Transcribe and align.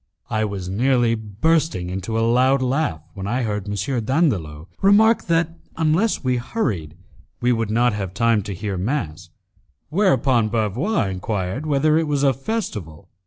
I 0.31 0.45
was 0.45 0.67
nearly 0.67 1.13
bursting 1.13 1.91
into 1.91 2.17
a 2.17 2.25
loud 2.27 2.63
laugh, 2.63 3.03
when 3.13 3.27
I 3.27 3.43
heard 3.43 3.69
M. 3.69 4.03
Dandolo 4.03 4.67
remark 4.81 5.25
that, 5.25 5.55
unless 5.77 6.23
we 6.23 6.37
hurried, 6.37 6.97
we 7.39 7.51
would 7.51 7.69
not 7.69 7.93
have 7.93 8.15
time 8.15 8.41
to 8.49 8.55
hear 8.55 8.79
mass, 8.79 9.29
whereupon 9.89 10.49
Bavois 10.49 11.03
enquired 11.11 11.67
whether 11.67 11.99
it 11.99 12.07
was 12.07 12.23
a 12.23 12.33
festival. 12.33 13.09